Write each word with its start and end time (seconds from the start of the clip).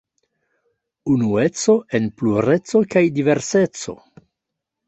Unueco 1.15 1.75
en 1.99 2.09
plureco 2.23 2.81
kaj 2.97 3.05
diverseco. 3.21 3.99